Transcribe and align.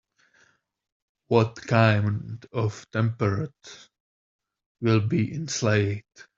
What 1.27 1.57
kind 1.61 2.43
of 2.51 2.87
temperate 2.91 3.89
will 4.81 5.01
be 5.07 5.31
in 5.31 5.47
Slade? 5.47 6.01